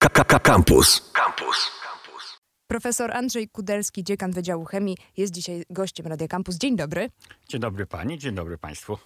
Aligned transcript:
Campus. 0.00 1.12
Campus. 1.12 1.70
Profesor 2.66 3.12
Andrzej 3.12 3.48
Kudelski, 3.48 4.04
dziekan 4.04 4.32
Wydziału 4.32 4.64
Chemii, 4.64 4.96
jest 5.16 5.32
dzisiaj 5.32 5.64
gościem 5.70 6.06
Radia 6.06 6.28
Campus. 6.28 6.56
Dzień 6.56 6.76
dobry. 6.76 7.10
Dzień 7.48 7.60
dobry 7.60 7.86
pani, 7.86 8.18
dzień 8.18 8.34
dobry 8.34 8.58
państwu. 8.58 8.98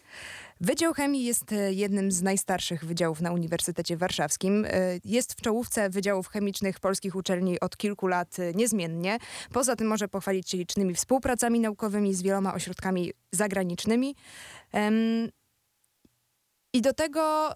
Wydział 0.61 0.93
Chemii 0.93 1.25
jest 1.25 1.53
e, 1.53 1.73
jednym 1.73 2.13
z 2.13 2.23
najstarszych 2.23 2.85
wydziałów 2.85 3.21
na 3.21 3.33
Uniwersytecie 3.33 3.97
Warszawskim. 3.97 4.65
E, 4.65 4.71
jest 5.05 5.33
w 5.33 5.41
czołówce 5.41 5.91
wydziałów 5.91 6.29
chemicznych 6.29 6.81
polskich 6.81 7.17
uczelni 7.17 7.61
od 7.61 7.77
kilku 7.77 8.07
lat 8.07 8.39
e, 8.39 8.53
niezmiennie. 8.53 9.19
Poza 9.53 9.77
tym 9.77 9.87
może 9.87 10.09
pochwalić 10.09 10.51
się 10.51 10.57
licznymi 10.57 10.95
współpracami 10.95 11.61
naukowymi 11.61 12.15
z 12.15 12.23
wieloma 12.23 12.55
ośrodkami 12.55 13.13
zagranicznymi. 13.33 14.17
I 16.73 16.83
do 16.83 16.93
tego 16.93 17.55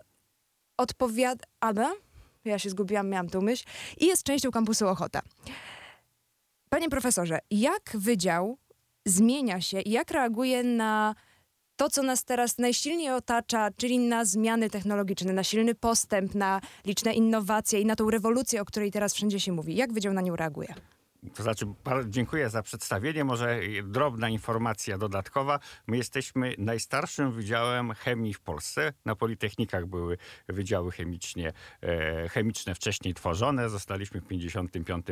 odpowiada... 0.76 1.44
Ja 2.50 2.58
się 2.58 2.70
zgubiłam, 2.70 3.08
miałam 3.08 3.28
tą 3.28 3.40
myśl. 3.40 3.64
I 3.96 4.06
jest 4.06 4.22
częścią 4.22 4.50
kampusu 4.50 4.88
Ochota. 4.88 5.20
Panie 6.68 6.88
profesorze, 6.88 7.38
jak 7.50 7.90
wydział 7.94 8.58
zmienia 9.06 9.60
się 9.60 9.80
i 9.80 9.90
jak 9.90 10.10
reaguje 10.10 10.62
na 10.62 11.14
to, 11.76 11.90
co 11.90 12.02
nas 12.02 12.24
teraz 12.24 12.58
najsilniej 12.58 13.10
otacza, 13.10 13.70
czyli 13.76 13.98
na 13.98 14.24
zmiany 14.24 14.70
technologiczne, 14.70 15.32
na 15.32 15.44
silny 15.44 15.74
postęp, 15.74 16.34
na 16.34 16.60
liczne 16.84 17.12
innowacje 17.12 17.80
i 17.80 17.86
na 17.86 17.96
tą 17.96 18.10
rewolucję, 18.10 18.60
o 18.60 18.64
której 18.64 18.90
teraz 18.90 19.14
wszędzie 19.14 19.40
się 19.40 19.52
mówi. 19.52 19.76
Jak 19.76 19.92
wydział 19.92 20.12
na 20.12 20.20
nią 20.20 20.36
reaguje? 20.36 20.74
To 21.34 21.42
znaczy, 21.42 21.66
dziękuję 22.06 22.50
za 22.50 22.62
przedstawienie. 22.62 23.24
Może 23.24 23.60
drobna 23.82 24.28
informacja 24.28 24.98
dodatkowa. 24.98 25.58
My 25.86 25.96
jesteśmy 25.96 26.54
najstarszym 26.58 27.32
wydziałem 27.32 27.94
chemii 27.94 28.34
w 28.34 28.40
Polsce. 28.40 28.92
Na 29.04 29.16
Politechnikach 29.16 29.86
były 29.86 30.18
wydziały 30.48 30.92
chemicznie, 30.92 31.52
e, 31.82 32.28
chemiczne 32.28 32.74
wcześniej 32.74 33.14
tworzone. 33.14 33.68
Zostaliśmy 33.68 34.20
w 34.20 34.26
55 34.26 35.06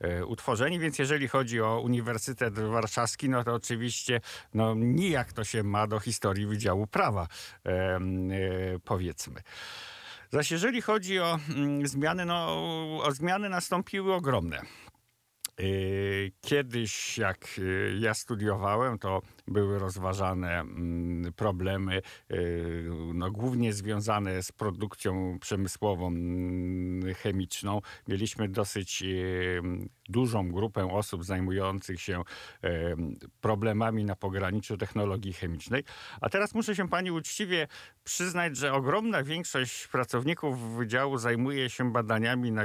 e, 0.00 0.26
utworzeni, 0.26 0.78
więc 0.78 0.98
jeżeli 0.98 1.28
chodzi 1.28 1.60
o 1.60 1.80
Uniwersytet 1.80 2.58
Warszawski, 2.58 3.28
no 3.28 3.44
to 3.44 3.54
oczywiście 3.54 4.20
no, 4.54 4.74
nijak 4.74 5.32
to 5.32 5.44
się 5.44 5.62
ma 5.62 5.86
do 5.86 6.00
historii 6.00 6.46
Wydziału 6.46 6.86
Prawa, 6.86 7.26
e, 7.66 8.00
powiedzmy. 8.84 9.42
Zaś 10.30 10.50
jeżeli 10.50 10.82
chodzi 10.82 11.20
o 11.20 11.38
mm, 11.48 11.86
zmiany, 11.86 12.24
no 12.24 12.46
o 13.02 13.12
zmiany 13.12 13.48
nastąpiły 13.48 14.14
ogromne. 14.14 14.62
Y, 15.60 16.32
kiedyś, 16.40 17.18
jak 17.18 17.58
y, 17.58 17.96
ja 18.00 18.14
studiowałem, 18.14 18.98
to 18.98 19.22
były 19.50 19.78
rozważane 19.78 20.60
mm, 20.60 21.32
problemy, 21.32 22.02
y, 22.30 22.90
no, 23.14 23.30
głównie 23.30 23.72
związane 23.72 24.42
z 24.42 24.52
produkcją 24.52 25.38
przemysłową 25.40 26.08
mm, 26.08 27.14
chemiczną. 27.14 27.80
Mieliśmy 28.08 28.48
dosyć 28.48 29.04
dużą 30.08 30.52
grupę 30.52 30.92
osób 30.92 31.24
zajmujących 31.24 32.00
się 32.00 32.22
problemami 33.40 34.04
na 34.04 34.16
pograniczu 34.16 34.76
technologii 34.76 35.32
chemicznej. 35.32 35.84
A 36.20 36.28
teraz 36.28 36.54
muszę 36.54 36.76
się 36.76 36.88
pani 36.88 37.10
uczciwie 37.10 37.68
przyznać, 38.04 38.56
że 38.56 38.72
ogromna 38.72 39.22
większość 39.22 39.86
pracowników 39.86 40.76
wydziału 40.76 41.18
zajmuje 41.18 41.70
się 41.70 41.92
badaniami 41.92 42.52
na, 42.52 42.62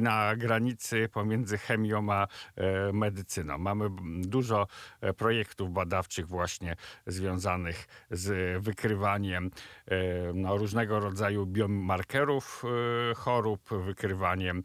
na 0.00 0.36
granicy 0.36 1.08
pomiędzy 1.12 1.58
chemią 1.58 2.12
a 2.12 2.26
e, 2.56 2.92
medycyną. 2.92 3.58
Mamy 3.58 3.84
dużo 4.20 4.66
e, 5.00 5.12
projektów 5.12 5.72
badawczych 5.72 6.03
właśnie 6.26 6.76
związanych 7.06 7.86
z 8.10 8.62
wykrywaniem 8.62 9.50
e, 9.86 9.96
no, 10.34 10.56
różnego 10.56 11.00
rodzaju 11.00 11.46
biomarkerów 11.46 12.62
chorób, 13.16 13.68
wykrywaniem, 13.84 14.62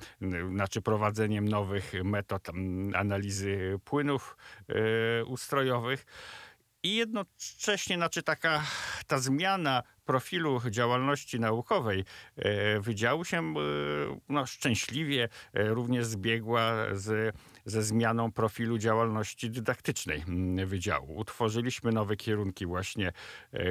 znaczy 0.53 0.81
prowadzeniem 0.81 1.47
nowych 1.47 1.93
metod 2.03 2.47
analizy 2.93 3.79
płynów 3.85 4.37
ustrojowych. 5.27 6.05
I 6.83 6.95
jednocześnie, 6.95 7.95
znaczy 7.95 8.23
taka 8.23 8.63
ta 9.07 9.19
zmiana 9.19 9.83
profilu 10.05 10.61
działalności 10.69 11.39
naukowej 11.39 12.05
e, 12.35 12.79
wydziału 12.79 13.25
się 13.25 13.37
e, 13.37 13.53
no, 14.29 14.45
szczęśliwie 14.45 15.29
e, 15.53 15.63
również 15.69 16.05
zbiegła 16.05 16.73
z, 16.93 17.35
ze 17.69 17.83
zmianą 17.83 18.31
profilu 18.31 18.77
działalności 18.77 19.49
dydaktycznej 19.49 20.23
mm, 20.27 20.67
wydziału. 20.67 21.17
Utworzyliśmy 21.17 21.91
nowe 21.91 22.15
kierunki 22.15 22.65
właśnie 22.65 23.11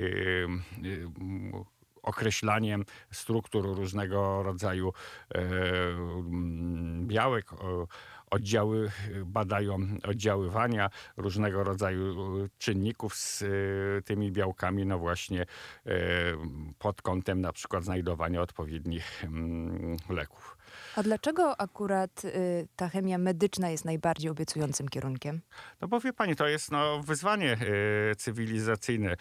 określaniem 2.04 2.86
struktur 3.12 3.66
różnego 3.66 4.44
rodzaju 4.44 4.94
e, 5.36 5.42
białek, 7.02 7.52
oddziały, 8.30 8.92
badają 9.26 9.78
oddziaływania 10.04 10.90
różnego 11.18 11.64
rodzaju 11.64 12.16
czynników 12.58 13.16
z 13.16 13.42
e, 13.42 13.46
tymi 14.02 14.32
białkami, 14.32 14.86
no 14.86 15.00
właśnie 15.00 15.42
e, 15.42 15.46
pod 16.80 17.02
kątem 17.02 17.42
na 17.42 17.54
przykład 17.54 17.84
znajdowania 17.84 18.42
odpowiednich 18.42 19.26
leków. 20.10 20.59
A 21.00 21.04
dlaczego 21.04 21.62
akurat 21.62 22.26
y, 22.26 22.68
ta 22.76 22.90
chemia 22.90 23.18
medyczna 23.18 23.70
jest 23.70 23.86
najbardziej 23.86 24.32
obiecującym 24.32 24.90
kierunkiem? 24.90 25.42
No 25.82 25.88
bo 25.88 26.00
wie 26.00 26.14
pani, 26.14 26.36
to 26.36 26.48
jest 26.48 26.72
no, 26.72 27.02
wyzwanie 27.04 27.58
y, 28.12 28.16
cywilizacyjne. 28.16 29.16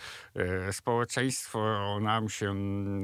Y, 0.68 0.72
społeczeństwo 0.72 1.58
nam 2.00 2.28
się 2.28 2.54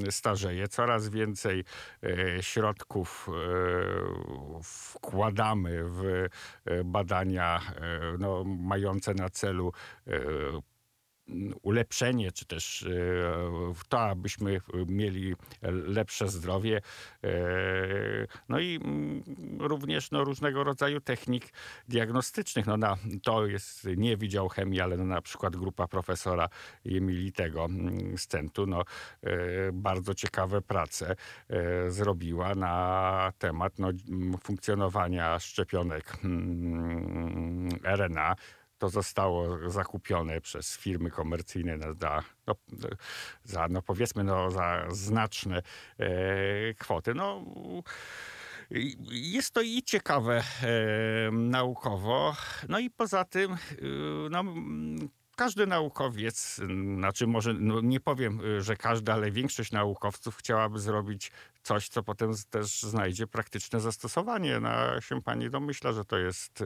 starzeje, 0.09 0.67
coraz 0.67 1.09
więcej 1.09 1.63
y, 2.03 2.37
środków 2.41 3.27
y, 3.29 4.63
wkładamy 4.63 5.83
w 5.83 6.03
y, 6.03 6.29
badania 6.85 7.61
no, 8.19 8.43
mające 8.43 9.13
na 9.13 9.29
celu 9.29 9.71
ulepszenie, 11.61 12.31
czy 12.31 12.45
też 12.45 12.83
e, 12.83 13.73
to, 13.89 13.99
abyśmy 13.99 14.61
mieli 14.87 15.35
lepsze 15.71 16.27
zdrowie. 16.27 16.81
E, 17.23 17.29
no 18.49 18.59
i 18.59 18.75
mm, 18.75 19.23
również 19.59 20.11
no, 20.11 20.23
różnego 20.23 20.63
rodzaju 20.63 21.01
technik 21.01 21.53
diagnostycznych. 21.87 22.65
No, 22.65 22.77
na, 22.77 22.97
to 23.23 23.45
jest 23.45 23.87
nie 23.97 24.17
Wydział 24.17 24.49
Chemii, 24.49 24.81
ale 24.81 24.97
no, 24.97 25.05
na 25.05 25.21
przykład 25.21 25.55
grupa 25.55 25.87
profesora 25.87 26.49
Emilitego 26.85 27.65
mm, 27.65 28.17
z 28.17 28.27
Centu. 28.27 28.65
No, 28.65 28.83
e, 29.23 29.71
bardzo 29.73 30.13
ciekawe 30.13 30.61
prace 30.61 31.15
zrobiła 31.87 32.55
na 32.55 33.33
temat 33.39 33.79
no, 33.79 33.89
funkcjonowania 34.43 35.39
szczepionek 35.39 36.17
mm, 36.23 37.69
RNA 37.83 38.35
to 38.77 38.89
zostało 38.89 39.69
zakupione 39.69 40.41
przez 40.41 40.77
firmy 40.77 41.11
komercyjne 41.11 41.77
za, 42.01 42.23
no, 42.47 42.55
za 43.43 43.67
no 43.67 43.81
powiedzmy, 43.81 44.23
no, 44.23 44.51
za 44.51 44.85
znaczne 44.89 45.61
e, 45.99 46.73
kwoty. 46.73 47.13
No, 47.13 47.45
jest 49.11 49.51
to 49.53 49.61
i 49.61 49.83
ciekawe 49.83 50.43
e, 50.63 51.31
naukowo, 51.31 52.35
no 52.69 52.79
i 52.79 52.89
poza 52.89 53.25
tym 53.25 53.53
e, 53.53 53.57
no, 54.29 54.43
każdy 55.35 55.67
naukowiec, 55.67 56.61
znaczy 56.95 57.27
może 57.27 57.53
no 57.53 57.81
nie 57.81 57.99
powiem, 57.99 58.41
że 58.59 58.75
każdy, 58.75 59.13
ale 59.13 59.31
większość 59.31 59.71
naukowców 59.71 60.37
chciałaby 60.37 60.79
zrobić 60.79 61.31
coś, 61.63 61.89
co 61.89 62.03
potem 62.03 62.31
też 62.49 62.83
znajdzie 62.83 63.27
praktyczne 63.27 63.79
zastosowanie. 63.79 64.59
No, 64.59 65.01
się 65.01 65.21
pani 65.21 65.49
domyśla, 65.49 65.91
że 65.91 66.05
to 66.05 66.17
jest 66.17 66.63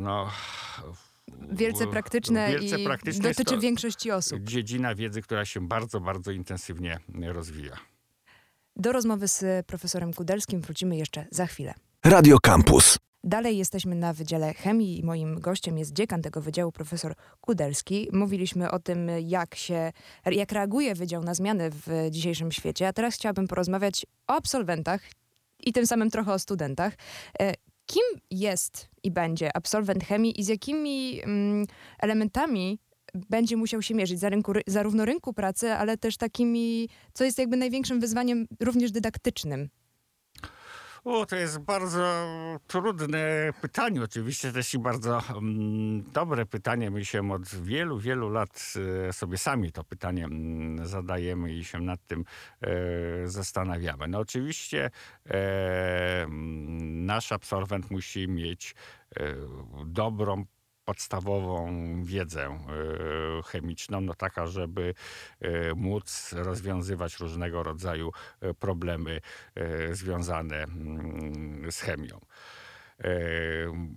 no, 0.00 0.30
wielce 1.52 1.86
praktyczne 1.86 2.50
wielce 2.50 2.80
i 2.80 2.84
praktyczne 2.84 3.28
dotyczy 3.28 3.58
większości 3.58 4.10
osób. 4.10 4.42
Dziedzina 4.42 4.94
wiedzy, 4.94 5.22
która 5.22 5.44
się 5.44 5.68
bardzo, 5.68 6.00
bardzo 6.00 6.30
intensywnie 6.30 6.98
rozwija. 7.08 7.76
Do 8.76 8.92
rozmowy 8.92 9.28
z 9.28 9.66
profesorem 9.66 10.12
Kudelskim 10.12 10.60
wrócimy 10.60 10.96
jeszcze 10.96 11.26
za 11.30 11.46
chwilę. 11.46 11.74
Radio 12.04 12.38
Campus. 12.40 12.98
Dalej 13.24 13.58
jesteśmy 13.58 13.94
na 13.94 14.12
Wydziale 14.12 14.54
Chemii 14.54 14.98
i 14.98 15.04
moim 15.04 15.40
gościem 15.40 15.78
jest 15.78 15.92
dziekan 15.92 16.22
tego 16.22 16.40
wydziału, 16.40 16.72
profesor 16.72 17.14
Kudelski. 17.40 18.08
Mówiliśmy 18.12 18.70
o 18.70 18.78
tym, 18.78 19.10
jak 19.20 19.54
się, 19.54 19.92
jak 20.26 20.52
reaguje 20.52 20.94
wydział 20.94 21.24
na 21.24 21.34
zmiany 21.34 21.70
w 21.70 22.06
dzisiejszym 22.10 22.52
świecie, 22.52 22.88
a 22.88 22.92
teraz 22.92 23.14
chciałabym 23.14 23.48
porozmawiać 23.48 24.06
o 24.26 24.32
absolwentach 24.32 25.02
i 25.60 25.72
tym 25.72 25.86
samym 25.86 26.10
trochę 26.10 26.32
o 26.32 26.38
studentach. 26.38 26.92
Kim 27.92 28.20
jest 28.30 28.88
i 29.02 29.10
będzie 29.10 29.56
absolwent 29.56 30.04
chemii 30.04 30.40
i 30.40 30.44
z 30.44 30.48
jakimi 30.48 31.20
mm, 31.22 31.66
elementami 31.98 32.78
będzie 33.14 33.56
musiał 33.56 33.82
się 33.82 33.94
mierzyć? 33.94 34.20
Za 34.20 34.28
rynku, 34.28 34.52
zarówno 34.66 35.04
rynku 35.04 35.32
pracy, 35.32 35.72
ale 35.72 35.96
też 35.96 36.16
takimi, 36.16 36.88
co 37.12 37.24
jest 37.24 37.38
jakby 37.38 37.56
największym 37.56 38.00
wyzwaniem 38.00 38.46
również 38.60 38.90
dydaktycznym 38.90 39.68
o, 41.04 41.26
to 41.26 41.36
jest 41.36 41.58
bardzo 41.58 42.26
trudne 42.66 43.52
pytanie, 43.60 44.02
oczywiście 44.02 44.52
też 44.52 44.74
i 44.74 44.78
bardzo 44.78 45.22
um, 45.34 46.02
dobre 46.02 46.46
pytanie. 46.46 46.90
My 46.90 47.04
się 47.04 47.32
od 47.32 47.48
wielu, 47.48 47.98
wielu 47.98 48.28
lat 48.28 48.74
e, 49.08 49.12
sobie 49.12 49.38
sami 49.38 49.72
to 49.72 49.84
pytanie 49.84 50.24
um, 50.24 50.86
zadajemy 50.86 51.54
i 51.54 51.64
się 51.64 51.78
nad 51.78 52.06
tym 52.06 52.24
e, 52.60 52.68
zastanawiamy. 53.28 54.08
No 54.08 54.18
oczywiście 54.18 54.90
e, 55.30 56.26
nasz 56.80 57.32
absolwent 57.32 57.90
musi 57.90 58.28
mieć 58.28 58.74
e, 59.16 59.34
dobrą 59.86 60.44
podstawową 60.84 61.72
wiedzę 62.04 62.44
e, 62.44 62.58
chemiczną, 63.42 64.00
no 64.00 64.14
taka, 64.14 64.46
żeby 64.46 64.94
e, 65.40 65.74
móc 65.74 66.32
rozwiązywać 66.32 67.18
różnego 67.18 67.62
rodzaju 67.62 68.12
e, 68.40 68.54
problemy 68.54 69.20
związane 69.92 70.56
mm, 70.56 71.72
z 71.72 71.80
chemią. 71.80 72.20
E, 73.04 73.08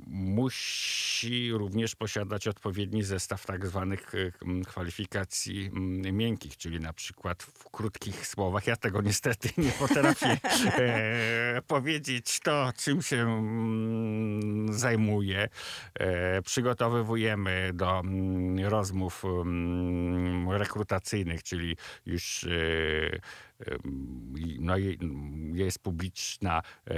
musi 0.08 1.52
również 1.52 1.96
posiadać 1.96 2.48
odpowiedni 2.48 3.04
zestaw 3.04 3.46
tak 3.46 3.68
zwanych 3.68 4.12
e, 4.16 4.32
kwalifikacji 4.68 5.72
miękkich, 6.14 6.58
czyli 6.58 6.80
na 6.80 6.94
przykład 6.94 7.44
w 7.44 7.70
krótkich 7.70 8.28
słowach. 8.28 8.68
Ja 8.68 8.76
tego 8.76 9.02
niestety 9.02 9.50
nie 9.58 9.72
potrafię 9.72 10.28
e, 10.78 11.62
powiedzieć 11.68 12.40
to, 12.40 12.70
czym 12.78 13.02
się 13.02 13.46
zajmuję. 14.70 15.50
Przygotowywujemy 16.46 17.72
do 17.74 18.02
rozmów 18.64 19.24
rekrutacyjnych, 20.50 21.44
czyli 21.44 21.78
już 22.06 22.46
no, 24.60 24.74
jest 25.54 25.80
publiczna 25.80 26.62
e, 26.88 26.96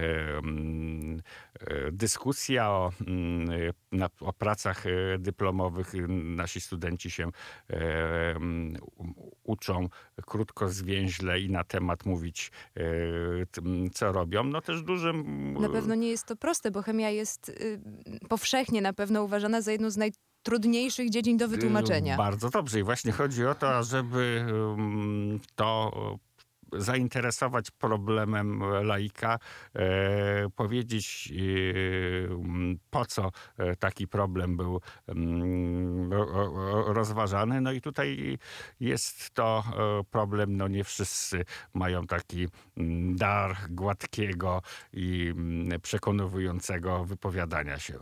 dyskusja 1.92 2.70
o, 2.70 2.92
o 4.20 4.34
pracach 4.34 4.86
e, 4.86 5.20
dyplomowych. 5.20 5.94
Nasi 6.08 6.62
studenci 6.62 7.12
się 7.12 7.32
uczą 9.44 9.90
krótko, 10.26 10.70
zwięźle 10.70 11.40
i 11.40 11.50
na 11.50 11.64
temat 11.64 12.06
mówić, 12.06 12.52
e, 12.78 12.82
co 13.94 14.12
robią. 14.12 14.44
No 14.44 14.62
też 14.62 14.82
dużym... 14.82 15.54
Na 15.62 15.70
pewno 15.70 15.96
nie 15.96 16.10
jest 16.10 16.26
to 16.26 16.36
proste, 16.36 16.72
bo 16.72 16.82
chemia 16.82 17.10
jest 17.10 17.50
y, 17.50 17.80
powszechnie 18.30 18.82
na 18.82 18.94
pewno 18.94 19.24
uważana 19.24 19.62
za 19.62 19.72
jedną 19.72 19.90
z 19.90 19.98
naj 19.98 20.12
trudniejszych 20.44 21.10
dziedzin 21.10 21.38
do 21.38 21.48
wytłumaczenia. 21.48 22.18
Bardzo 22.18 22.50
dobrze 22.50 22.80
i 22.80 22.84
właśnie 22.84 23.12
chodzi 23.12 23.46
o 23.46 23.56
to, 23.56 23.84
żeby 23.84 24.46
to 25.56 25.92
zainteresować 26.74 27.72
problemem 27.72 28.64
laika, 28.84 29.40
e, 29.76 30.50
powiedzieć 30.56 31.32
e, 31.32 31.38
po 32.90 33.06
co 33.06 33.32
e, 33.58 33.76
taki 33.76 34.08
problem 34.08 34.58
był 34.58 34.82
mm, 35.08 36.10
rozważany. 36.86 37.62
No 37.62 37.72
i 37.72 37.82
tutaj 37.82 38.38
jest 38.80 39.30
to 39.34 39.64
problem, 40.12 40.58
no 40.58 40.68
nie 40.68 40.84
wszyscy 40.84 41.46
mają 41.74 42.08
taki 42.08 42.48
mm, 42.78 43.16
dar 43.16 43.56
gładkiego 43.70 44.62
i 44.94 45.34
mm, 45.36 45.82
przekonującego 45.82 47.06
wypowiadania 47.06 47.80
się. 47.80 48.00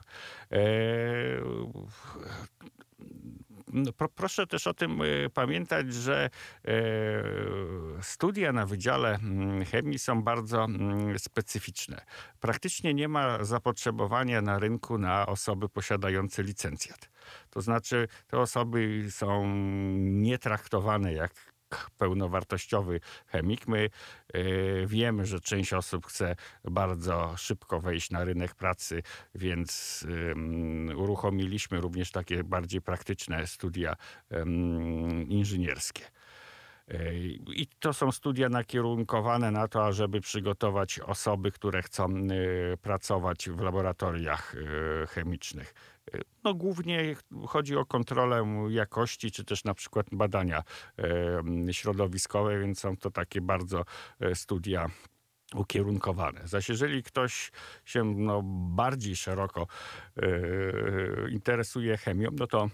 No, 3.76 3.94
pro, 3.94 4.10
proszę 4.10 4.48
też 4.48 4.68
o 4.68 4.74
tym 4.74 5.02
y, 5.02 5.30
pamiętać, 5.34 5.94
że 5.94 6.30
e, 6.66 6.72
studia 8.02 8.52
na 8.52 8.66
Wydziale 8.66 9.16
mm, 9.16 9.66
Chemii 9.66 10.00
są 10.00 10.24
bardzo 10.24 10.64
mm, 10.64 11.20
specyficzne. 11.20 12.06
Praktycznie 12.40 12.94
nie 12.94 13.08
ma 13.08 13.44
zapotrzebowania 13.44 14.42
na 14.42 14.60
rynku 14.60 14.98
na 14.98 15.26
osoby 15.26 15.70
posiadające 15.70 16.44
licencjat. 16.44 17.10
To 17.50 17.62
znaczy, 17.62 18.08
te 18.28 18.40
osoby 18.40 19.08
są 19.10 19.48
nietraktowane 19.98 21.14
jak 21.14 21.55
pełnowartościowy 21.98 23.00
chemik. 23.28 23.68
My 23.68 23.90
y, 24.36 24.86
wiemy, 24.88 25.26
że 25.26 25.40
część 25.40 25.74
osób 25.74 26.06
chce 26.06 26.36
bardzo 26.64 27.34
szybko 27.38 27.82
wejść 27.82 28.12
na 28.12 28.24
rynek 28.24 28.56
pracy, 28.56 29.04
więc 29.36 30.06
uruchomiliśmy 30.96 31.82
również 31.82 32.12
takie 32.12 32.44
bardziej 32.44 32.82
praktyczne 32.82 33.48
studia 33.48 33.96
inżynierskie. 35.28 36.15
I 37.56 37.68
to 37.80 37.94
są 37.94 38.12
studia 38.12 38.50
nakierunkowane 38.50 39.52
na 39.52 39.68
to, 39.68 39.86
ażeby 39.86 40.22
przygotować 40.22 41.00
osoby, 41.00 41.52
które 41.52 41.82
chcą 41.82 42.10
pracować 42.82 43.50
w 43.50 43.60
laboratoriach 43.60 44.56
chemicznych. 45.10 45.74
No, 46.44 46.54
głównie 46.54 47.16
chodzi 47.48 47.76
o 47.76 47.86
kontrolę 47.86 48.68
jakości, 48.70 49.32
czy 49.32 49.44
też 49.44 49.64
na 49.64 49.74
przykład 49.74 50.08
badania 50.12 50.64
środowiskowe, 51.72 52.60
więc 52.60 52.80
są 52.80 52.98
to 52.98 53.12
takie 53.12 53.42
bardzo 53.42 53.84
studia 54.34 54.90
ukierunkowane. 55.56 56.42
Zaś 56.44 56.70
jeżeli 56.70 57.04
ktoś 57.04 57.52
się 57.86 58.04
no, 58.04 58.42
bardziej 58.76 59.16
szeroko 59.16 59.68
interesuje 61.32 61.98
chemią, 61.98 62.30
no 62.40 62.48
to 62.48 62.70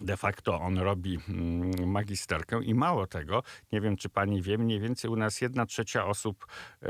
de 0.00 0.16
facto 0.16 0.60
on 0.60 0.78
robi 0.78 1.18
mm, 1.28 1.90
magisterkę 1.90 2.62
i 2.64 2.74
mało 2.74 3.06
tego, 3.06 3.42
nie 3.72 3.80
wiem 3.80 3.96
czy 3.96 4.08
pani 4.08 4.42
wie, 4.42 4.58
mniej 4.58 4.80
więcej 4.80 5.10
u 5.10 5.16
nas 5.16 5.40
jedna 5.40 5.66
trzecia 5.66 6.06
osób 6.06 6.46
e, 6.82 6.88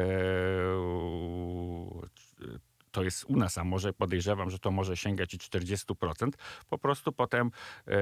to 2.92 3.02
jest 3.02 3.24
u 3.24 3.36
nas, 3.36 3.58
a 3.58 3.64
może 3.64 3.92
podejrzewam, 3.92 4.50
że 4.50 4.58
to 4.58 4.70
może 4.70 4.96
sięgać 4.96 5.34
i 5.34 5.38
40%, 5.38 6.28
po 6.68 6.78
prostu 6.78 7.12
potem 7.12 7.50
e, 7.86 7.92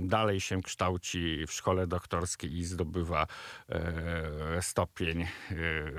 dalej 0.00 0.40
się 0.40 0.62
kształci 0.62 1.46
w 1.46 1.52
szkole 1.52 1.86
doktorskiej 1.86 2.56
i 2.56 2.64
zdobywa 2.64 3.26
e, 3.68 4.62
stopień 4.62 5.22
e, 5.22 5.26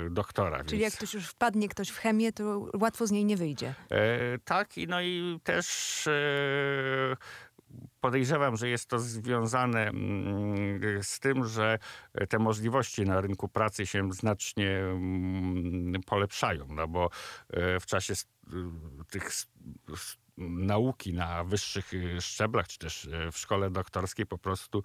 doktora. 0.10 0.64
Czyli 0.64 0.82
więc... 0.82 0.94
jak 0.94 0.98
ktoś 0.98 1.14
już 1.14 1.28
wpadnie 1.28 1.70
ktoś 1.70 1.90
w 1.90 1.98
chemię, 1.98 2.34
to 2.34 2.70
łatwo 2.74 3.08
z 3.08 3.12
niej 3.12 3.26
nie 3.26 3.38
wyjdzie. 3.38 3.76
E, 3.90 4.40
tak, 4.46 4.78
i 4.78 4.88
no 4.88 5.02
i 5.02 5.40
też 5.44 6.08
e, 6.08 6.12
podejrzewam, 8.02 8.58
że 8.58 8.70
jest 8.70 8.90
to 8.90 9.00
związane 9.00 9.88
mm, 9.88 11.04
z 11.04 11.20
tym, 11.20 11.46
że 11.46 11.80
te 12.30 12.40
możliwości 12.40 13.02
na 13.02 13.22
rynku 13.22 13.48
pracy 13.48 13.86
się 13.86 14.14
znacznie 14.14 14.80
mm, 14.80 16.02
polepszają, 16.06 16.68
no 16.70 16.88
bo 16.88 17.10
e, 17.50 17.80
w 17.80 17.86
czasie 17.86 18.14
tych 19.10 19.32
nauki 20.38 21.14
na 21.14 21.44
wyższych 21.44 21.92
e, 21.94 22.22
szczeblach, 22.22 22.68
czy 22.68 22.80
też 22.80 23.08
e, 23.08 23.32
w 23.32 23.38
szkole 23.38 23.72
doktorskiej 23.72 24.26
po 24.26 24.38
prostu 24.38 24.84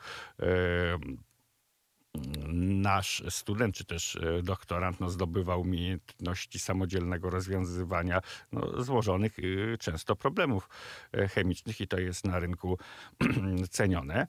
nasz 2.53 3.23
student, 3.29 3.75
czy 3.75 3.85
też 3.85 4.17
e, 4.17 4.43
doktorant 4.43 5.01
no, 5.01 5.57
umiejętności 5.57 6.59
samodzielnego 6.59 7.31
rozwiązywania 7.31 8.21
no, 8.53 8.83
złożonych 8.83 9.39
y, 9.39 9.77
często 9.81 10.17
problemów 10.17 10.69
e, 11.13 11.29
chemicznych 11.29 11.81
i 11.81 11.89
to 11.89 11.99
jest 11.99 12.25
na 12.25 12.39
rynku 12.39 12.79
cenione. 13.71 14.27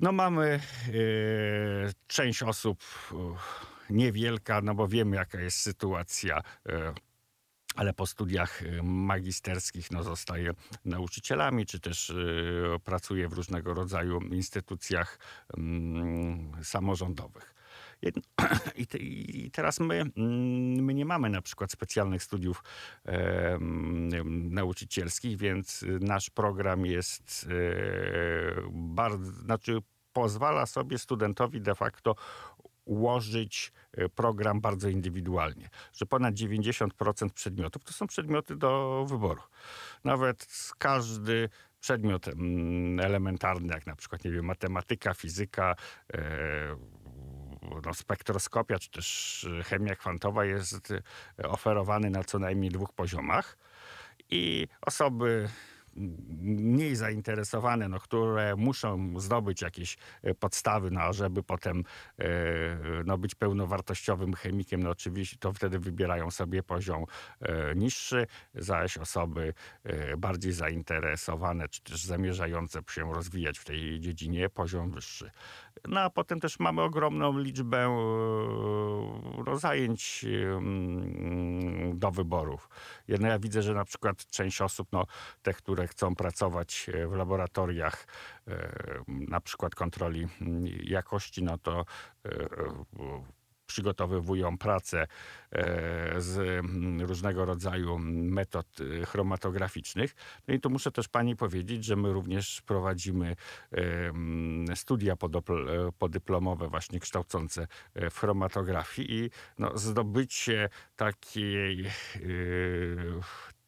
No 0.00 0.12
mamy 0.12 0.60
y, 0.88 1.92
część 2.06 2.42
osób 2.42 2.82
y, 3.12 3.92
niewielka, 3.92 4.60
no 4.62 4.74
bo 4.74 4.88
wiemy 4.88 5.16
jaka 5.16 5.40
jest 5.40 5.60
sytuacja 5.60 6.42
ale 7.80 7.92
po 7.92 8.06
studiach 8.06 8.62
magisterskich 8.82 9.90
no, 9.90 10.02
zostaje 10.02 10.50
nauczycielami, 10.84 11.66
czy 11.66 11.80
też 11.80 12.10
y, 12.10 12.80
pracuje 12.84 13.28
w 13.28 13.32
różnego 13.32 13.74
rodzaju 13.74 14.20
instytucjach 14.20 15.18
y, 16.60 16.64
samorządowych. 16.64 17.54
I, 18.76 18.86
te, 18.86 18.98
I, 18.98 19.50
teraz 19.50 19.80
my, 19.80 19.94
mm, 19.94 20.84
my 20.84 20.94
nie 20.94 21.04
mamy 21.04 21.30
na 21.30 21.42
przykład 21.42 21.72
specjalnych 21.72 22.22
studiów 22.22 22.64
e, 23.06 23.58
nauczycielskich, 24.50 25.38
więc 25.38 25.84
nasz 26.00 26.30
program 26.30 26.86
jest 26.86 27.46
e, 27.50 28.62
bardzo, 28.72 29.32
znaczy 29.32 29.78
pozwala 30.12 30.66
sobie 30.66 30.98
studentowi 30.98 31.60
de 31.60 31.74
facto 31.74 32.14
ułożyć 32.90 33.72
e, 33.92 34.08
program 34.08 34.60
bardzo 34.60 34.88
indywidualnie, 34.88 35.68
że 35.92 36.06
ponad 36.06 36.34
90% 36.34 37.30
przedmiotów 37.30 37.84
to 37.84 37.92
są 37.92 38.06
przedmioty 38.06 38.56
do 38.56 39.04
wyboru. 39.08 39.42
Nawet 40.04 40.46
każdy 40.78 41.48
przedmiot 41.80 42.28
mm, 42.28 43.00
elementarny, 43.00 43.74
jak 43.74 43.86
na 43.86 43.96
przykład, 43.96 44.24
nie 44.24 44.30
wiem, 44.30 44.44
matematyka, 44.44 45.14
fizyka, 45.14 45.74
e, 46.14 46.76
no, 47.84 47.94
spektroskopia 47.94 48.78
czy 48.78 48.90
też 48.90 49.48
chemia 49.64 49.96
kwantowa 49.96 50.44
jest 50.44 50.92
oferowany 51.42 52.10
na 52.10 52.24
co 52.24 52.38
najmniej 52.38 52.70
dwóch 52.70 52.92
poziomach 52.92 53.56
i 54.30 54.68
osoby 54.80 55.48
mniej 56.40 56.96
zainteresowane, 56.96 57.88
no, 57.88 58.00
które 58.00 58.56
muszą 58.56 59.20
zdobyć 59.20 59.62
jakieś 59.62 59.96
e, 60.22 60.34
podstawy, 60.34 60.90
no, 60.90 61.12
żeby 61.12 61.42
potem 61.42 61.84
e, 62.18 62.24
no, 63.04 63.18
być 63.18 63.34
pełnowartościowym 63.34 64.34
chemikiem, 64.34 64.82
no 64.82 64.90
oczywiście 64.90 65.36
to 65.40 65.52
wtedy 65.52 65.78
wybierają 65.78 66.30
sobie 66.30 66.62
poziom 66.62 67.04
e, 67.40 67.74
niższy, 67.74 68.26
zaś 68.54 68.98
osoby 68.98 69.54
bardziej 70.18 70.52
zainteresowane, 70.52 71.68
czy 71.68 71.82
też 71.82 72.04
zamierzające 72.04 72.80
się 72.90 73.12
rozwijać 73.12 73.58
w 73.58 73.64
tej 73.64 74.00
dziedzinie, 74.00 74.48
poziom 74.48 74.90
wyższy. 74.90 75.30
No 75.88 76.00
a 76.00 76.10
potem 76.10 76.40
też 76.40 76.58
mamy 76.58 76.82
ogromną 76.82 77.38
liczbę 77.38 77.88
no, 79.46 79.56
zajęć 79.56 80.24
do 81.94 82.10
wyborów. 82.10 82.68
No, 83.08 83.28
ja 83.28 83.38
widzę, 83.38 83.62
że 83.62 83.74
na 83.74 83.84
przykład 83.84 84.26
część 84.26 84.60
osób, 84.62 84.88
no, 84.92 85.06
te, 85.42 85.52
które 85.52 85.79
chcą 85.86 86.16
pracować 86.16 86.86
e, 86.94 87.06
w 87.06 87.12
laboratoriach, 87.12 88.06
e, 88.48 88.72
na 89.08 89.40
przykład 89.40 89.74
kontroli 89.74 90.28
jakości, 90.82 91.42
no 91.42 91.58
to 91.58 91.84
e, 92.24 92.30
przygotowywują 93.66 94.58
pracę 94.58 95.06
z 96.18 96.64
różnego 97.00 97.44
rodzaju 97.44 97.98
metod 97.98 98.66
chromatograficznych. 99.06 100.14
No 100.48 100.54
i 100.54 100.60
tu 100.60 100.70
muszę 100.70 100.92
też 100.92 101.08
pani 101.08 101.36
powiedzieć, 101.36 101.84
że 101.84 101.96
my 101.96 102.12
również 102.12 102.62
prowadzimy 102.62 103.36
studia 104.74 105.14
podyplomowe 105.98 106.68
właśnie 106.68 107.00
kształcące 107.00 107.66
w 107.94 108.18
chromatografii 108.18 109.24
i 109.24 109.30
no, 109.58 109.78
zdobycie 109.78 110.68
takiej 110.96 111.86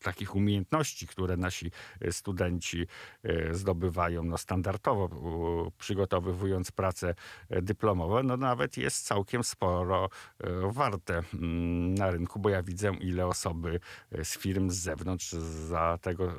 takich 0.03 0.37
umiejętności, 0.37 1.07
które 1.07 1.37
nasi 1.37 1.71
e, 2.01 2.13
studenci 2.13 2.87
e, 3.23 3.55
zdobywają 3.55 4.25
no, 4.25 4.39
standardowo, 4.39 5.09
przygotowując 5.79 6.71
pracę 6.73 7.15
e, 7.51 7.63
dyplomową, 7.63 8.23
no 8.23 8.37
nawet 8.37 8.77
jest 8.77 9.07
całkiem 9.07 9.45
sporo 9.45 10.09
warte 10.71 11.23
mm, 11.35 11.95
na 11.95 12.11
rynku, 12.11 12.39
bo 12.39 12.49
ja 12.49 12.63
widzę, 12.63 12.95
ile 13.01 13.27
osoby 13.27 13.81
z 14.25 14.39
firm 14.39 14.71
z 14.71 14.75
zewnątrz 14.75 15.33
za 15.69 15.99
tego 16.03 16.33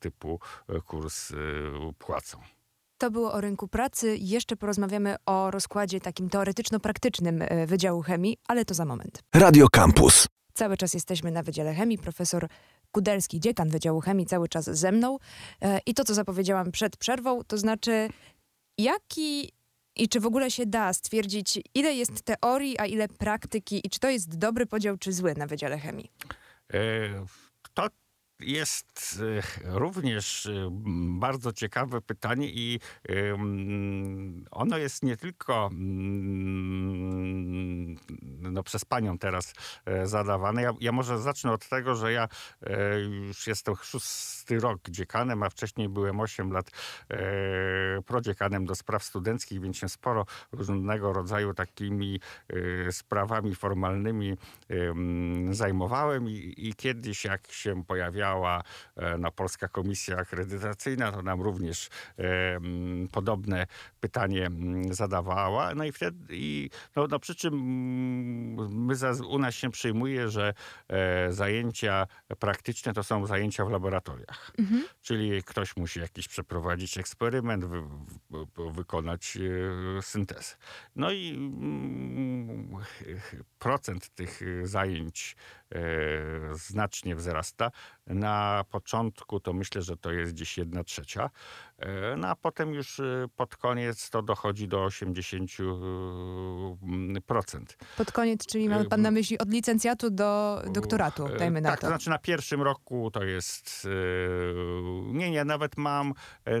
typu 0.00 0.40
kurs 0.86 1.32
płacą. 1.98 2.38
To 2.98 3.10
było 3.10 3.32
o 3.32 3.40
rynku 3.40 3.68
pracy. 3.68 4.16
Jeszcze 4.20 4.56
porozmawiamy 4.56 5.16
o 5.26 5.50
rozkładzie 5.50 6.00
takim 6.00 6.28
teoretyczno-praktycznym 6.28 7.44
Wydziału 7.66 8.02
Chemii, 8.02 8.36
ale 8.48 8.64
to 8.64 8.74
za 8.74 8.84
moment. 8.84 9.22
Radio 9.34 9.68
Campus. 9.68 10.28
Cały 10.54 10.76
czas 10.76 10.94
jesteśmy 10.94 11.30
na 11.30 11.42
Wydziale 11.42 11.74
Chemii. 11.74 11.98
Profesor 11.98 12.48
Kudelski, 12.92 13.40
dziekan 13.40 13.68
Wydziału 13.68 14.00
Chemii, 14.00 14.26
cały 14.26 14.48
czas 14.48 14.64
ze 14.64 14.92
mną. 14.92 15.18
E, 15.62 15.80
I 15.86 15.94
to, 15.94 16.04
co 16.04 16.14
zapowiedziałam 16.14 16.72
przed 16.72 16.96
przerwą, 16.96 17.44
to 17.44 17.58
znaczy, 17.58 18.08
jaki 18.78 19.52
i 19.96 20.08
czy 20.08 20.20
w 20.20 20.26
ogóle 20.26 20.50
się 20.50 20.66
da 20.66 20.92
stwierdzić, 20.92 21.58
ile 21.74 21.94
jest 21.94 22.22
teorii, 22.22 22.78
a 22.78 22.86
ile 22.86 23.08
praktyki, 23.08 23.86
i 23.86 23.90
czy 23.90 24.00
to 24.00 24.10
jest 24.10 24.38
dobry 24.38 24.66
podział, 24.66 24.98
czy 24.98 25.12
zły 25.12 25.34
na 25.34 25.46
Wydziale 25.46 25.78
Chemii? 25.78 26.10
E, 28.42 28.44
jest 28.44 29.20
e, 29.22 29.78
również 29.78 30.46
e, 30.46 30.68
bardzo 31.20 31.52
ciekawe 31.52 32.00
pytanie 32.00 32.48
i 32.48 32.80
ono 34.50 34.78
jest 34.78 35.02
nie 35.02 35.16
tylko 35.16 35.70
mm, 35.72 36.82
no, 38.40 38.62
przez 38.62 38.84
panią 38.84 39.18
teraz 39.18 39.54
e, 39.86 40.06
zadawane. 40.06 40.62
Ja, 40.62 40.72
ja 40.80 40.92
może 40.92 41.18
zacznę 41.18 41.52
od 41.52 41.68
tego, 41.68 41.94
że 41.94 42.12
ja 42.12 42.28
już 43.08 43.46
jestem 43.46 43.74
szósty 43.82 44.60
rok 44.60 44.80
dziekanem, 44.88 45.42
a 45.42 45.50
wcześniej 45.50 45.88
byłem 45.88 46.20
8 46.20 46.52
lat 46.52 46.70
prodziekanem 48.06 48.64
do 48.64 48.74
spraw 48.74 49.04
studenckich, 49.04 49.60
więc 49.60 49.76
się 49.76 49.88
sporo 49.88 50.26
różnego 50.52 51.12
rodzaju 51.12 51.54
takimi 51.54 52.20
sprawami 52.90 53.54
formalnymi 53.54 54.36
zajmowałem 55.50 56.28
i, 56.28 56.54
i 56.56 56.74
kiedyś 56.74 57.24
jak 57.24 57.52
się 57.52 57.84
pojawiało 57.84 58.31
działa 58.32 58.62
e, 58.96 59.18
na 59.18 59.30
Polska 59.30 59.68
Komisja 59.68 60.16
Akredytacyjna, 60.16 61.12
to 61.12 61.22
nam 61.22 61.40
również 61.40 61.88
e, 62.18 62.60
podobne 63.12 63.66
pytanie 64.00 64.50
zadawała. 64.90 65.74
No 65.74 65.84
i 65.84 65.92
wtedy, 65.92 66.26
i, 66.30 66.70
no, 66.96 67.06
no 67.06 67.18
przy 67.18 67.34
czym 67.34 67.54
my 68.86 68.94
za, 68.94 69.12
u 69.28 69.38
nas 69.38 69.54
się 69.54 69.70
przyjmuje, 69.70 70.28
że 70.28 70.54
e, 70.88 71.32
zajęcia 71.32 72.06
praktyczne 72.38 72.92
to 72.92 73.02
są 73.02 73.26
zajęcia 73.26 73.64
w 73.64 73.70
laboratoriach. 73.70 74.52
Mhm. 74.58 74.84
Czyli 75.02 75.42
ktoś 75.42 75.76
musi 75.76 76.00
jakiś 76.00 76.28
przeprowadzić 76.28 76.98
eksperyment, 76.98 77.64
wy, 77.64 77.82
wy, 78.30 78.72
wykonać 78.72 79.38
syntezę. 80.00 80.54
No 80.96 81.12
i 81.12 81.52
procent 83.58 84.08
tych 84.14 84.40
zajęć 84.64 85.36
znacznie 86.52 87.16
wzrasta. 87.16 87.70
Na 88.22 88.64
początku 88.70 89.40
to 89.40 89.52
myślę, 89.52 89.82
że 89.82 89.96
to 89.96 90.12
jest 90.12 90.32
gdzieś 90.32 90.58
jedna 90.58 90.84
trzecia, 90.84 91.30
no 92.16 92.28
a 92.28 92.36
potem 92.36 92.74
już 92.74 93.00
e, 93.00 93.26
pod 93.36 93.56
koniec 93.56 94.10
to 94.10 94.22
dochodzi 94.22 94.68
do 94.68 94.86
80%. 94.86 97.62
Pod 97.96 98.12
koniec, 98.12 98.46
czyli 98.46 98.68
ma 98.68 98.84
pan 98.84 99.02
na 99.02 99.10
myśli 99.10 99.38
od 99.38 99.50
licencjatu 99.50 100.10
do 100.10 100.62
doktoratu, 100.70 101.28
dajmy 101.38 101.60
na 101.60 101.70
tak, 101.70 101.80
to. 101.80 101.80
Tak, 101.80 101.90
to 101.90 101.96
znaczy 101.96 102.10
na 102.10 102.18
pierwszym 102.18 102.62
roku 102.62 103.10
to 103.10 103.24
jest... 103.24 103.88
Nie, 105.06 105.30
nie, 105.30 105.44
nawet 105.44 105.76
mam 105.76 106.12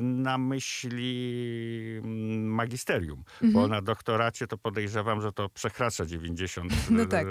na 0.02 0.38
myśli 0.38 2.00
mm, 2.04 2.44
magisterium, 2.44 3.24
mhm. 3.34 3.52
bo 3.52 3.68
na 3.68 3.82
doktoracie 3.82 4.46
to 4.46 4.58
podejrzewam, 4.58 5.22
że 5.22 5.32
to 5.32 5.48
przekracza 5.48 6.04
90%. 6.04 6.70
No 6.90 7.06
tak, 7.06 7.26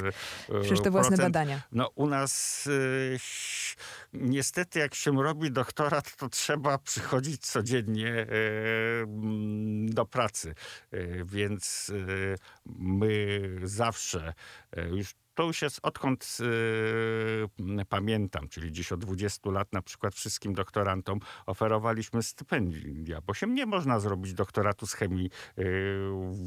przecież 0.62 0.82
to 0.82 0.92
własne 0.92 1.18
badania. 1.18 1.62
No 1.72 1.90
u 1.96 2.08
nas 2.08 2.70
niestety 4.14 4.80
jak 4.80 4.96
się 4.96 5.24
robi 5.24 5.52
doktorat, 5.52 6.16
to 6.16 6.30
trzeba 6.30 6.78
przychodzić 6.78 7.42
codziennie 7.42 7.81
e, 7.90 9.04
mm, 9.04 9.90
do 9.90 10.06
pracy. 10.06 10.56
E, 10.92 11.26
więc 11.26 11.92
e, 11.96 12.36
my 12.66 13.42
zawsze 13.64 14.34
już 14.92 15.16
to 15.36 15.44
już 15.44 15.62
jest 15.62 15.80
odkąd 15.84 16.38
yy, 17.60 17.86
pamiętam, 17.86 18.48
czyli 18.48 18.72
dziś 18.72 18.92
od 18.92 19.00
20 19.00 19.52
lat 19.52 19.74
na 19.74 19.82
przykład 19.82 20.16
wszystkim 20.16 20.54
doktorantom 20.54 21.20
oferowaliśmy 21.46 22.24
stypendia, 22.24 23.22
bo 23.22 23.34
się 23.34 23.48
nie 23.48 23.66
można 23.66 24.00
zrobić 24.00 24.34
doktoratu 24.34 24.88
z 24.88 24.94
chemii 24.94 25.30
yy, 25.58 25.66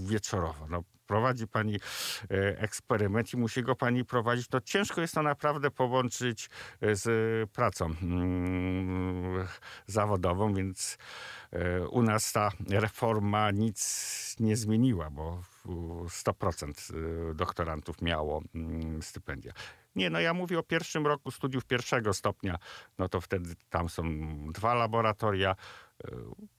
wieczorowo. 0.06 0.66
No, 0.70 0.82
prowadzi 1.06 1.48
pani 1.48 1.72
yy, 1.72 2.58
eksperyment 2.58 3.34
i 3.34 3.36
musi 3.36 3.62
go 3.62 3.76
pani 3.76 4.04
prowadzić, 4.04 4.48
to 4.48 4.60
ciężko 4.60 5.00
jest 5.00 5.14
to 5.14 5.22
naprawdę 5.22 5.70
połączyć 5.70 6.50
yy, 6.80 6.96
z 6.96 7.50
pracą 7.50 7.88
yy, 7.88 9.46
zawodową, 9.86 10.54
więc 10.54 10.98
yy, 11.52 11.88
u 11.88 12.02
nas 12.02 12.32
ta 12.32 12.50
reforma 12.68 13.50
nic 13.50 14.36
nie 14.40 14.56
zmieniła, 14.56 15.10
bo 15.10 15.42
100% 15.66 16.94
y, 17.30 17.34
doktorantów 17.34 18.02
miało 18.02 18.42
mm, 18.54 19.02
stypendia. 19.02 19.52
Nie, 19.96 20.10
no 20.10 20.20
ja 20.20 20.34
mówię 20.34 20.58
o 20.58 20.62
pierwszym 20.62 21.06
roku 21.06 21.30
studiów 21.30 21.64
pierwszego 21.64 22.14
stopnia, 22.14 22.58
no 22.98 23.08
to 23.08 23.20
wtedy 23.20 23.54
tam 23.70 23.88
są 23.88 24.02
dwa 24.52 24.74
laboratoria. 24.74 25.56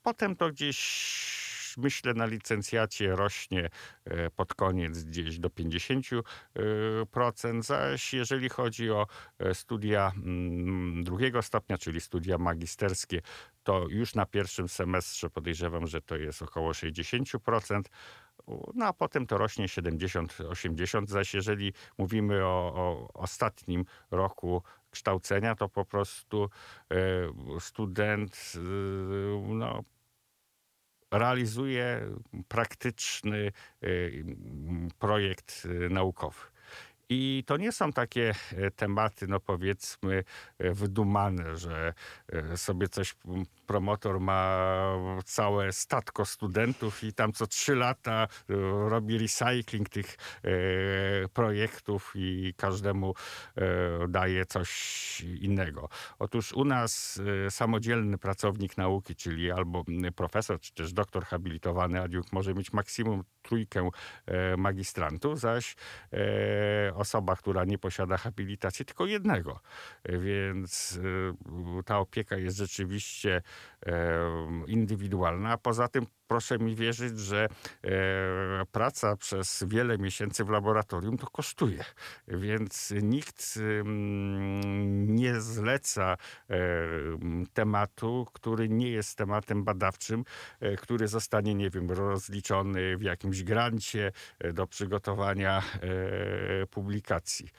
Potem 0.04 0.36
to 0.36 0.50
gdzieś 0.50 1.45
myślę, 1.78 2.14
na 2.14 2.26
licencjacie 2.26 3.16
rośnie 3.16 3.70
e, 4.06 4.30
pod 4.30 4.54
koniec 4.54 5.04
gdzieś 5.04 5.40
do 5.40 5.50
50%, 5.50 6.22
zaś 7.64 8.14
jeżeli 8.14 8.50
chodzi 8.50 8.92
o 8.92 9.08
studia 9.54 10.12
mm, 10.16 11.04
drugiego 11.04 11.42
stopnia, 11.42 11.78
czyli 11.78 12.02
studia 12.02 12.38
magisterskie, 12.38 13.22
to 13.64 13.86
już 13.90 14.16
na 14.16 14.26
pierwszym 14.26 14.70
semestrze 14.70 15.30
podejrzewam, 15.30 15.88
że 15.88 16.02
to 16.02 16.16
jest 16.16 16.42
około 16.42 16.72
60%. 16.72 17.82
No 18.74 18.86
a 18.86 18.94
potem 18.94 19.28
to 19.28 19.38
rośnie 19.38 19.66
70-80, 19.66 21.08
zaś 21.08 21.34
jeżeli 21.34 21.74
mówimy 21.98 22.46
o, 22.46 22.74
o 22.76 23.10
ostatnim 23.14 23.86
roku 24.12 24.64
kształcenia, 24.92 25.56
to 25.56 25.70
po 25.70 25.86
prostu 25.86 26.50
e, 26.92 26.98
student 27.60 28.54
e, 28.56 28.60
no, 29.54 29.84
realizuje 31.12 32.02
praktyczny 32.48 33.52
e, 33.82 33.88
projekt 35.00 35.68
naukowy. 35.90 36.56
I 37.10 37.44
to 37.48 37.58
nie 37.58 37.72
są 37.72 37.94
takie 37.94 38.34
e, 38.58 38.72
tematy, 38.72 39.28
no 39.28 39.40
powiedzmy, 39.40 40.24
e, 40.60 40.72
wydumane, 40.72 41.58
że 41.58 41.94
e, 42.30 42.58
sobie 42.58 42.90
coś 42.90 43.16
promotor 43.68 44.20
ma 44.20 44.66
całe 45.26 45.74
statko 45.74 46.26
studentów 46.26 47.04
i 47.04 47.14
tam 47.14 47.34
co 47.34 47.48
trzy 47.48 47.76
lata 47.76 48.28
robi 48.88 49.18
recycling 49.18 49.90
tych 49.90 50.18
projektów 51.34 52.12
i 52.16 52.54
każdemu 52.58 53.14
daje 54.10 54.46
coś 54.46 55.22
innego. 55.22 55.90
Otóż 56.20 56.54
u 56.54 56.66
nas 56.66 57.22
samodzielny 57.50 58.18
pracownik 58.18 58.78
nauki, 58.78 59.16
czyli 59.16 59.52
albo 59.52 59.84
profesor, 60.16 60.60
czy 60.60 60.74
też 60.74 60.94
doktor 60.94 61.26
habilitowany 61.26 62.02
adiunkt 62.02 62.34
może 62.34 62.54
mieć 62.54 62.74
maksimum 62.74 63.24
trójkę 63.42 63.90
magistrantów, 64.58 65.40
zaś 65.40 65.76
osoba, 66.94 67.36
która 67.36 67.66
nie 67.66 67.78
posiada 67.78 68.18
habilitacji, 68.18 68.86
tylko 68.86 69.06
jednego. 69.06 69.60
Więc 70.20 71.00
y, 71.80 71.84
ta 71.86 72.00
opieka 72.00 72.38
jest 72.38 72.58
rzeczywiście 72.58 73.42
indywidualna. 74.68 75.58
Poza 75.58 75.88
tym 75.88 76.06
proszę 76.28 76.60
mi 76.60 76.76
wierzyć, 76.76 77.20
że 77.20 77.48
e, 77.84 77.90
praca 78.72 79.18
przez 79.18 79.64
wiele 79.68 79.98
miesięcy 79.98 80.44
w 80.44 80.50
laboratorium 80.50 81.18
to 81.18 81.28
kosztuje. 81.28 81.84
Więc 82.28 82.94
nikt 83.02 83.60
nie 85.08 85.42
zleca 85.42 86.18
e, 86.50 86.58
tematu, 87.54 88.28
który 88.34 88.70
nie 88.70 88.90
jest 88.90 89.18
tematem 89.18 89.64
badawczym, 89.64 90.24
e, 90.60 90.76
który 90.76 91.08
zostanie, 91.08 91.56
nie 91.56 91.70
wiem, 91.70 91.92
rozliczony 91.92 92.98
w 92.98 93.02
jakimś 93.02 93.44
grancie 93.44 94.12
do 94.54 94.68
przygotowania 94.68 95.64
publikacji. 96.72 97.50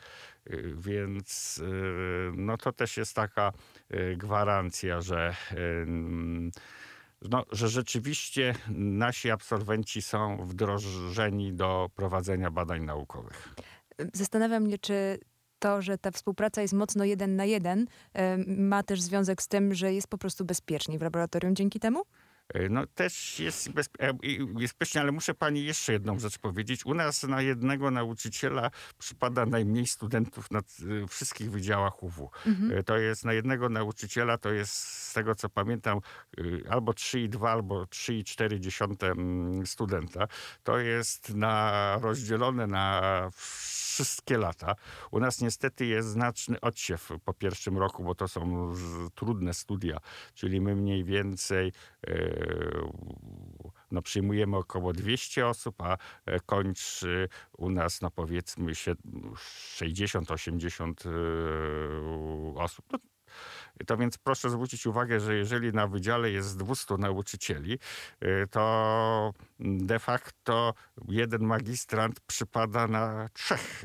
Więc 0.77 1.63
no 2.37 2.57
to 2.57 2.73
też 2.73 2.97
jest 2.97 3.15
taka 3.15 3.53
gwarancja, 4.17 5.01
że 5.01 5.35
no, 7.23 7.45
że 7.53 7.69
rzeczywiście 7.69 8.55
nasi 8.79 9.31
absolwenci 9.31 10.03
są 10.03 10.47
wdrożeni 10.47 11.53
do 11.53 11.91
prowadzenia 11.95 12.51
badań 12.51 12.85
naukowych. 12.85 13.55
Zastanawiam 14.13 14.63
mnie, 14.63 14.79
czy 14.79 15.19
to, 15.59 15.83
że 15.83 15.99
ta 15.99 16.11
współpraca 16.11 16.63
jest 16.63 16.75
mocno 16.75 17.05
jeden 17.05 17.37
na 17.37 17.45
jeden, 17.45 17.87
ma 18.47 18.83
też 18.83 19.03
związek 19.03 19.43
z 19.43 19.49
tym, 19.49 19.75
że 19.75 19.93
jest 19.93 20.09
po 20.09 20.19
prostu 20.19 20.45
bezpieczniej 20.45 20.99
w 20.99 21.03
laboratorium 21.03 21.57
dzięki 21.57 21.81
temu? 21.81 22.03
E, 22.55 22.69
no 22.69 22.87
też 22.87 23.41
jest 23.41 23.73
bezpiecznie, 23.73 24.15
bezpiecznie, 24.47 25.01
ale 25.01 25.13
muszę 25.13 25.35
pani 25.35 25.65
jeszcze 25.65 25.93
jedną 25.93 26.19
rzecz 26.19 26.39
powiedzieć. 26.39 26.87
U 26.87 26.95
nas 26.95 27.23
na 27.23 27.43
jednego 27.43 27.91
nauczyciela 27.91 28.71
przypada 28.99 29.47
najmniej 29.47 29.87
studentów 29.87 30.51
na 30.51 30.59
e, 30.59 30.63
wszystkich 31.09 31.51
wydziałach 31.51 32.03
UW. 32.03 32.31
Mhm. 32.47 32.79
E, 32.79 32.83
to 32.83 32.99
jest 32.99 33.25
na 33.25 33.33
jednego 33.33 33.69
nauczyciela, 33.69 34.39
to 34.39 34.53
jest 34.53 34.73
z 34.73 35.13
tego 35.13 35.35
co 35.35 35.49
pamiętam 35.49 36.01
albo 36.71 36.93
3,2 36.93 37.49
albo 37.49 37.85
3,4 37.85 39.11
mm, 39.11 39.67
studenta. 39.67 40.29
To 40.63 40.79
jest 40.79 41.35
na, 41.35 41.99
rozdzielone 42.03 42.67
na 42.67 43.03
wszystkie 43.37 44.39
lata. 44.39 44.75
U 45.11 45.21
nas 45.21 45.41
niestety 45.41 45.87
jest 45.87 46.09
znaczny 46.09 46.61
odsiew 46.61 47.11
po 47.25 47.35
pierwszym 47.35 47.79
roku, 47.79 48.05
bo 48.05 48.15
to 48.15 48.29
są 48.29 48.73
trudne 49.15 49.55
studia, 49.55 49.99
czyli 50.35 50.61
my 50.61 50.77
mniej 50.77 51.05
więcej 51.05 51.73
no, 53.91 54.03
przyjmujemy 54.03 54.57
około 54.57 54.93
200 54.93 55.47
osób, 55.47 55.83
a 55.83 55.97
e, 56.27 56.41
kończy 56.41 57.29
u 57.57 57.71
nas, 57.71 58.01
no 58.01 58.11
powiedzmy, 58.11 58.73
60-80 58.73 60.93
e, 61.07 61.11
osób. 62.59 62.85
No, 62.93 62.99
to 63.87 63.97
więc 63.97 64.19
proszę 64.19 64.51
zwrócić 64.51 64.87
uwagę, 64.87 65.21
że 65.21 65.37
jeżeli 65.37 65.73
na 65.73 65.87
wydziale 65.87 66.31
jest 66.31 66.59
200 66.59 66.95
nauczycieli, 66.95 67.79
e, 68.21 68.47
to 68.47 69.33
de 69.61 69.99
facto 69.99 70.75
jeden 71.09 71.45
magistrant 71.45 72.21
przypada 72.21 72.87
na 72.87 73.29
trzech 73.33 73.85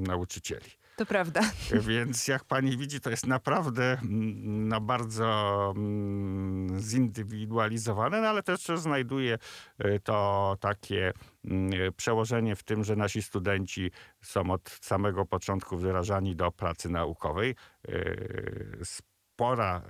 nauczycieli. 0.00 0.70
To 0.98 1.06
prawda. 1.06 1.40
Więc 1.80 2.28
jak 2.28 2.44
pani 2.44 2.76
widzi, 2.76 3.00
to 3.00 3.10
jest 3.10 3.26
naprawdę 3.26 3.98
no, 4.02 4.80
bardzo 4.80 5.72
mm, 5.76 6.80
zindywidualizowane, 6.80 8.20
no, 8.20 8.28
ale 8.28 8.42
też 8.42 8.66
znajduje 8.76 9.38
y, 9.84 10.00
to 10.04 10.56
takie 10.60 11.12
mm, 11.44 11.92
przełożenie 11.96 12.56
w 12.56 12.62
tym, 12.62 12.84
że 12.84 12.96
nasi 12.96 13.22
studenci 13.22 13.90
są 14.22 14.50
od 14.50 14.78
samego 14.80 15.26
początku 15.26 15.76
wdrażani 15.76 16.36
do 16.36 16.52
pracy 16.52 16.88
naukowej. 16.88 17.54
Y, 17.88 18.78
spora 18.84 19.82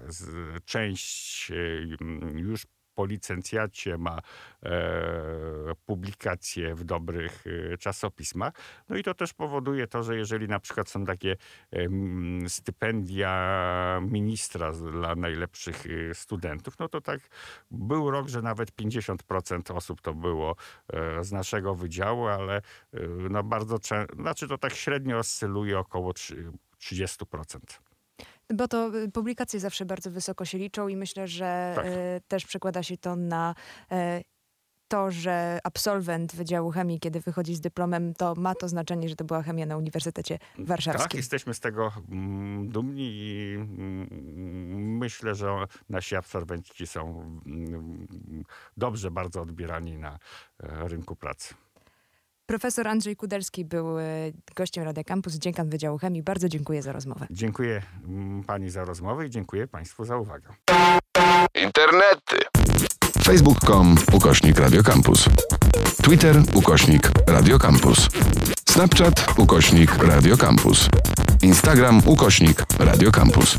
część 0.64 1.50
y, 1.50 1.96
już 2.34 2.66
po 2.98 3.06
licencjacie 3.06 3.98
ma 3.98 4.18
e, 4.62 4.70
publikacje 5.86 6.74
w 6.74 6.84
dobrych 6.84 7.44
e, 7.72 7.78
czasopismach. 7.78 8.54
No 8.88 8.96
i 8.96 9.02
to 9.02 9.14
też 9.14 9.34
powoduje 9.34 9.86
to, 9.86 10.02
że 10.02 10.16
jeżeli 10.16 10.48
na 10.48 10.60
przykład 10.60 10.88
są 10.88 11.04
takie 11.04 11.36
e, 11.72 11.78
stypendia 12.48 14.00
ministra 14.02 14.72
dla 14.72 15.14
najlepszych 15.14 15.84
studentów, 16.12 16.78
no 16.78 16.88
to 16.88 17.00
tak 17.00 17.20
był 17.70 18.10
rok, 18.10 18.28
że 18.28 18.42
nawet 18.42 18.76
50% 18.76 19.76
osób 19.76 20.00
to 20.00 20.14
było 20.14 20.56
z 21.22 21.32
naszego 21.32 21.74
wydziału, 21.74 22.26
ale 22.26 22.62
no 23.30 23.42
bardzo 23.42 23.78
często, 23.78 24.16
znaczy 24.16 24.48
to 24.48 24.58
tak 24.58 24.74
średnio 24.74 25.18
oscyluje 25.18 25.78
około 25.78 26.12
30%. 26.12 27.87
Bo 28.54 28.68
to 28.68 28.96
y, 28.96 29.10
publikacje 29.10 29.60
zawsze 29.60 29.84
bardzo 29.84 30.10
wysoko 30.10 30.44
się 30.44 30.58
liczą 30.58 30.88
i 30.88 30.96
myślę, 30.96 31.28
że 31.28 31.72
tak. 31.76 31.86
y, 31.86 31.90
też 32.28 32.46
przekłada 32.46 32.82
się 32.82 32.96
to 32.96 33.16
na 33.16 33.54
y, 33.92 34.24
to, 34.88 35.10
że 35.10 35.58
absolwent 35.64 36.34
Wydziału 36.34 36.70
Chemii, 36.70 37.00
kiedy 37.00 37.20
wychodzi 37.20 37.54
z 37.54 37.60
dyplomem, 37.60 38.14
to 38.14 38.34
ma 38.34 38.54
to 38.54 38.68
znaczenie, 38.68 39.08
że 39.08 39.16
to 39.16 39.24
była 39.24 39.42
chemia 39.42 39.66
na 39.66 39.76
Uniwersytecie 39.76 40.38
Warszawskim. 40.58 41.08
Tak, 41.08 41.14
jesteśmy 41.14 41.54
z 41.54 41.60
tego 41.60 41.92
mm, 42.10 42.68
dumni 42.68 43.10
i 43.12 43.54
mm, 43.54 44.98
myślę, 44.98 45.34
że 45.34 45.64
nasi 45.88 46.16
absolwenci 46.16 46.86
są 46.86 47.20
mm, 47.46 48.44
dobrze 48.76 49.10
bardzo 49.10 49.42
odbierani 49.42 49.98
na 49.98 50.18
e, 50.62 50.88
rynku 50.88 51.16
pracy. 51.16 51.54
Profesor 52.48 52.88
Andrzej 52.88 53.16
Kudelski 53.16 53.64
był 53.64 53.98
e, 53.98 54.02
gościem 54.56 54.84
Radia 54.84 55.04
Campus, 55.04 55.34
dziekan 55.34 55.68
Wydziału 55.68 55.98
Chemii. 55.98 56.22
Bardzo 56.22 56.48
dziękuję 56.48 56.82
za 56.82 56.92
rozmowę. 56.92 57.26
Dziękuję 57.30 57.82
mm, 58.04 58.44
pani 58.44 58.70
za 58.70 58.84
rozmowę 58.84 59.26
i 59.26 59.30
dziękuję 59.30 59.66
państwu 59.66 60.04
za 60.04 60.16
uwagę. 60.16 60.48
Internety. 61.54 62.36
Facebook.com 63.22 63.96
ukośnik 64.12 64.58
Radio 64.58 64.82
Campus. 64.82 65.24
Twitter 66.02 66.36
ukośnik 66.54 67.10
Radio 67.26 67.58
Campus. 67.58 68.08
Snapchat 68.68 69.38
ukośnik 69.38 69.94
Radio 70.02 70.36
Campus. 70.36 70.88
Instagram 71.42 72.00
ukośnik 72.06 72.64
Radio 72.78 73.10
Campus. 73.10 73.58